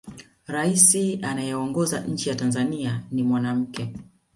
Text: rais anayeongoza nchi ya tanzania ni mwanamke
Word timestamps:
rais 0.47 0.95
anayeongoza 1.23 1.99
nchi 1.99 2.29
ya 2.29 2.35
tanzania 2.35 3.03
ni 3.11 3.23
mwanamke 3.23 3.93